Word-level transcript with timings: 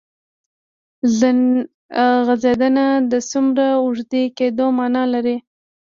غځېدنه 2.27 2.85
د 3.11 3.13
څومره 3.31 3.65
اوږدې 3.83 4.23
کېدو 4.37 4.65
معنی 4.77 5.03
لري. 5.13 5.37